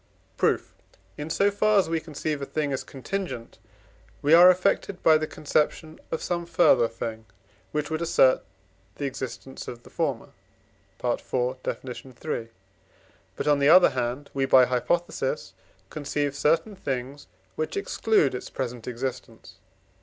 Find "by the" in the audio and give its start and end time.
5.03-5.27